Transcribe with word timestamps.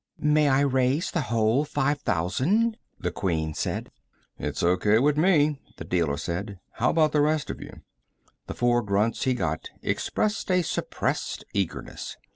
"May 0.17 0.49
I 0.49 0.61
raise 0.61 1.11
the 1.11 1.21
whole 1.21 1.63
five 1.63 2.01
thousand?" 2.01 2.79
the 2.99 3.11
Queen 3.11 3.53
said. 3.53 3.91
"It's 4.39 4.63
O.K. 4.63 4.97
with 4.97 5.15
me," 5.15 5.59
the 5.77 5.83
dealer 5.83 6.17
said. 6.17 6.59
"How 6.71 6.89
about 6.89 7.11
the 7.11 7.21
rest 7.21 7.51
of 7.51 7.61
you?" 7.61 7.83
The 8.47 8.55
four 8.55 8.81
grunts 8.81 9.25
he 9.25 9.35
got 9.35 9.69
expressed 9.83 10.49
a 10.49 10.63
suppressed 10.63 11.43
eagerness. 11.53 12.17